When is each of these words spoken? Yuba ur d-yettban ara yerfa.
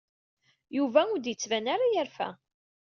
Yuba 0.77 1.01
ur 1.13 1.19
d-yettban 1.19 1.65
ara 1.73 1.85
yerfa. 1.93 2.29